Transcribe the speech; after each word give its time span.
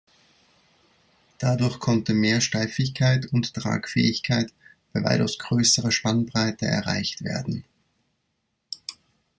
Dadurch 1.37 1.77
konnte 1.77 2.15
mehr 2.15 2.41
Steifigkeit 2.41 3.27
und 3.27 3.53
Tragfähigkeit 3.53 4.51
bei 4.93 5.03
weitaus 5.03 5.37
größerer 5.37 5.91
Spannbreite 5.91 6.65
erreicht 6.65 7.23
werden. 7.23 7.63